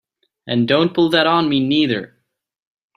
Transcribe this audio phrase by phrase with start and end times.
[0.47, 2.15] And don't pull that on me neither!